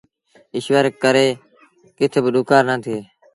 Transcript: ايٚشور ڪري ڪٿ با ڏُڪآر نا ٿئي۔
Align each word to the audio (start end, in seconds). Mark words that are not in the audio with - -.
ايٚشور 0.55 0.85
ڪري 1.03 1.27
ڪٿ 1.97 2.13
با 2.23 2.29
ڏُڪآر 2.35 2.63
نا 2.69 2.75
ٿئي۔ 2.83 2.99